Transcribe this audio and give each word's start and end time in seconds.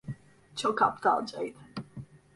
Çok 0.55 0.81
aptalcaydı. 0.81 1.57